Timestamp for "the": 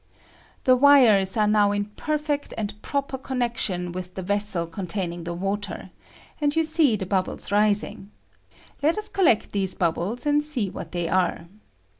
0.63-0.75, 4.15-4.23, 5.25-5.33, 6.95-7.05